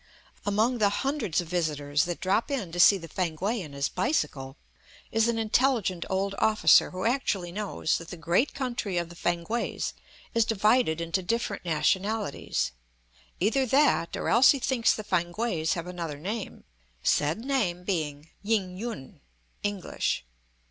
Among 0.47 0.79
the 0.79 0.89
hundreds 0.89 1.41
of 1.41 1.47
visitors 1.47 2.05
that 2.05 2.19
drop 2.19 2.49
in 2.49 2.71
to 2.71 2.79
see 2.79 2.97
the 2.97 3.07
Fankwae 3.07 3.61
and 3.63 3.75
his 3.75 3.87
bicycle 3.87 4.57
is 5.11 5.27
an 5.27 5.37
intelligent 5.37 6.05
old 6.09 6.33
officer 6.39 6.89
who 6.89 7.05
actually 7.05 7.51
knows 7.51 7.99
that 7.99 8.07
the 8.07 8.17
great 8.17 8.55
country 8.55 8.97
of 8.97 9.09
the 9.09 9.15
Fankwaes 9.15 9.93
is 10.33 10.43
divided 10.43 11.01
into 11.01 11.21
different 11.21 11.65
nationalities; 11.65 12.71
either 13.39 13.67
that, 13.67 14.17
or 14.17 14.27
else 14.27 14.49
he 14.49 14.57
thinks 14.57 14.91
the 14.91 15.03
Fankwaes 15.03 15.73
have 15.73 15.85
another 15.85 16.17
name, 16.17 16.63
said 17.03 17.45
name 17.45 17.83
being 17.83 18.29
"Ying 18.41 18.77
yun" 18.77 19.19
(English). 19.61 20.25